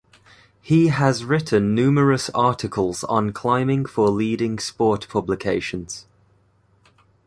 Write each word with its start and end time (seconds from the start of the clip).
He 0.63 0.87
has 0.87 1.23
written 1.23 1.75
numerous 1.75 2.31
articles 2.31 3.03
on 3.03 3.33
climbing 3.33 3.85
for 3.85 4.09
leading 4.09 4.57
sport 4.57 5.07
publications. 5.07 6.07